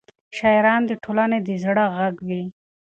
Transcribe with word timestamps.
شاعران 0.37 0.81
د 0.87 0.91
ټولنې 1.03 1.37
د 1.47 1.49
زړه 1.63 1.83
غږ 1.97 2.15
وي. 2.27 2.43